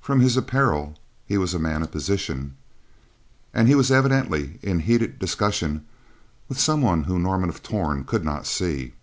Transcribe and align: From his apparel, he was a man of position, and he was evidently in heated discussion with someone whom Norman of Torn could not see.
From 0.00 0.20
his 0.20 0.36
apparel, 0.36 0.96
he 1.26 1.36
was 1.36 1.52
a 1.52 1.58
man 1.58 1.82
of 1.82 1.90
position, 1.90 2.54
and 3.52 3.66
he 3.66 3.74
was 3.74 3.90
evidently 3.90 4.60
in 4.62 4.78
heated 4.78 5.18
discussion 5.18 5.84
with 6.48 6.60
someone 6.60 7.02
whom 7.02 7.24
Norman 7.24 7.48
of 7.48 7.60
Torn 7.60 8.04
could 8.04 8.24
not 8.24 8.46
see. 8.46 8.94